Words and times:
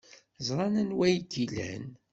Ẓran 0.47 0.75
anwa 0.81 1.03
ay 1.07 1.17
k-ilan. 1.31 1.85